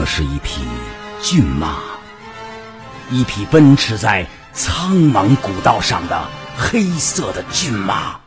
[0.00, 0.62] 这是一匹
[1.20, 1.76] 骏马，
[3.10, 6.26] 一匹奔驰在苍茫古道上的
[6.56, 8.18] 黑色的骏马。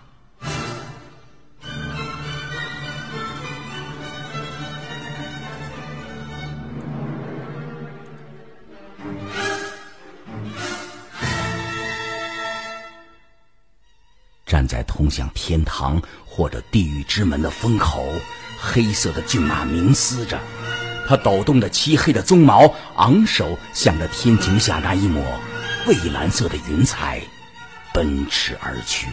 [14.46, 18.06] 站在通向天堂或者地狱之门的风口，
[18.62, 20.40] 黑色的骏马冥思着，
[21.08, 25.24] 它抖动着漆黑的鬃毛，昂首向着天穹下那一抹
[25.86, 27.22] 蔚蓝色的云彩
[27.94, 29.08] 奔驰而去。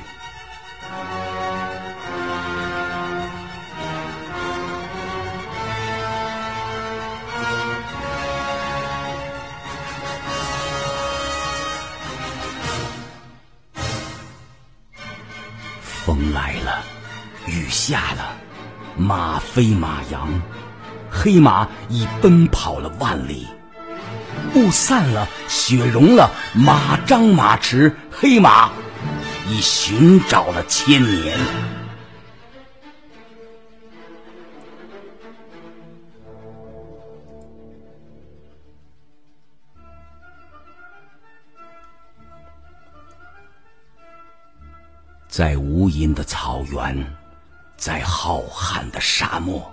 [15.82, 16.82] 风来了，
[17.46, 18.34] 雨下了，
[18.96, 20.28] 马飞马扬，
[21.10, 23.46] 黑马已奔跑了万里。
[24.54, 28.70] 雾散了，雪融了，马张马驰，黑马
[29.46, 31.38] 已寻找了千年。
[45.28, 47.16] 在无垠的草原，
[47.76, 49.72] 在浩瀚的沙漠，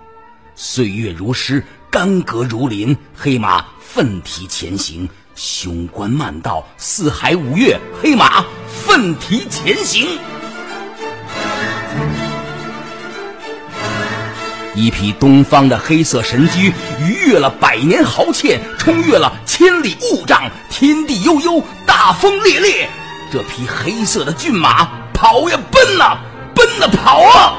[0.60, 10.18] 岁月如诗，干戈如林，黑马奋蹄前行，雄关漫道，四海五岳，黑马奋蹄前行。
[14.74, 22.90] 一匹东方的黑色神驹，逾越了百年豪堑，冲越了千里雾障，天地悠悠，大风烈烈。
[23.30, 24.88] 这匹黑色的骏马。
[25.14, 26.18] 跑呀，奔呐，
[26.52, 27.54] 奔呐，跑啊！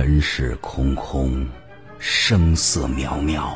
[0.00, 1.46] 尘世空空，
[1.98, 3.50] 声色渺渺，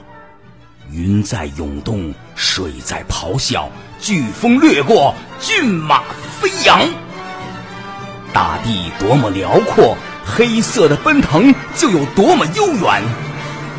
[0.91, 6.03] 云在涌动，水在咆哮，飓风掠过，骏马
[6.38, 6.87] 飞扬。
[8.31, 13.03] 大地多么辽阔，黑色的奔腾就有多么悠远。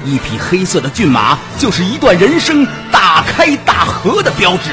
[0.04, 4.72] 一匹黑色的骏马，就是一段人生大开大合的标志。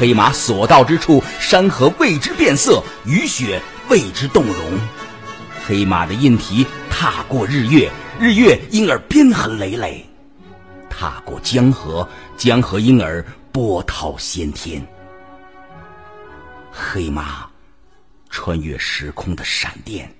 [0.00, 4.56] 黑马所到之处，山河为之变色，雨雪为之动容。
[5.68, 10.04] 黑马的印蹄踏过日月，日月因而鞭痕累累；
[10.90, 12.06] 踏过江河，
[12.36, 14.86] 江河因而波涛掀天。
[16.70, 17.48] 黑马
[18.28, 20.14] 穿越时空的闪电，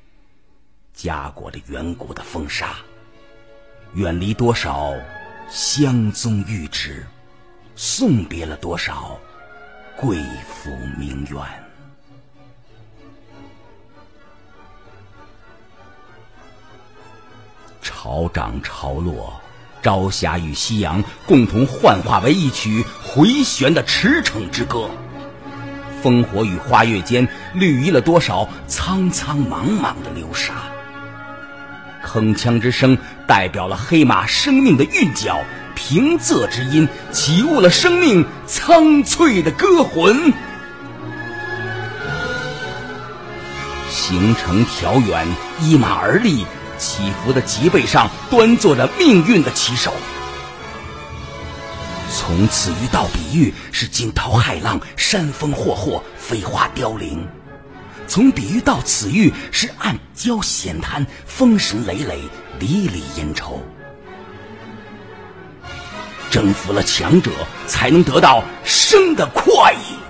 [0.94, 2.76] 夹过了远古的风沙，
[3.92, 4.94] 远离多少
[5.50, 7.04] 香宗玉质，
[7.76, 9.20] 送别了多少
[9.96, 10.16] 贵
[10.48, 11.69] 府名媛。
[18.02, 19.38] 潮涨潮落，
[19.82, 24.88] 朝霞与夕阳共同幻化为一曲回旋的驰骋之歌。
[26.02, 30.54] 烽火与花月间，绿移了多少苍苍茫茫的流沙。
[32.02, 32.96] 铿锵之声
[33.26, 35.38] 代表了黑马生命的韵脚，
[35.74, 40.32] 平仄之音起悟了生命苍翠的歌魂。
[43.90, 45.28] 行程调远，
[45.60, 46.46] 依马而立。
[46.80, 49.92] 起伏的脊背上端坐着命运的旗手，
[52.10, 57.18] 从此遇到比喻是惊涛骇浪、山峰霍霍、飞花凋零；
[58.08, 62.18] 从比喻到此遇是暗礁险滩、风神累累、
[62.58, 63.62] 离离烟愁。
[66.30, 67.30] 征服了强者，
[67.66, 70.09] 才能得到生的快意。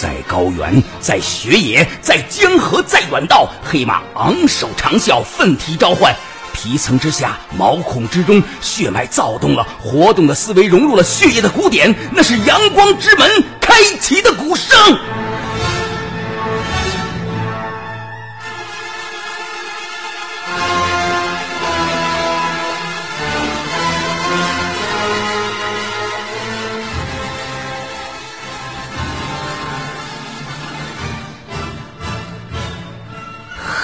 [0.00, 6.14] 在高原，在雪野，在江河，在远道，黑马昂首长啸，奋蹄召唤。
[6.52, 13.28] 皮层之下，毛孔之中，血脉躁动了，活动的思维融入了血液的鼓点，那是阳光之门
[13.60, 14.78] 开启的鼓声。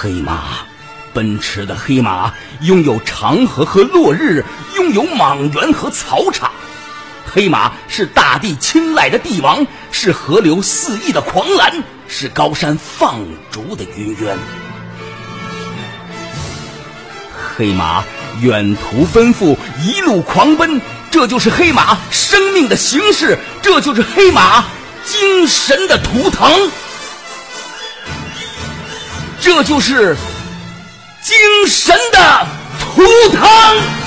[0.05, 0.59] 黑马，
[1.15, 2.31] 奔驰的黑马
[2.61, 6.51] 拥有长河和落日，拥有莽原和草场。
[7.25, 13.19] 黑马是大地青睐的帝王，是河流肆意的狂澜，是高山放
[13.49, 14.37] 逐的云渊。
[17.57, 18.03] 黑马
[18.41, 20.79] 远途奔赴，一路狂奔，
[21.09, 24.65] 这就是黑马生命的形式，这就是黑马
[25.03, 26.47] 精神的图腾。
[29.45, 30.17] 这就是
[31.21, 31.37] 精
[31.67, 32.47] 神的
[32.79, 34.04] 图腾。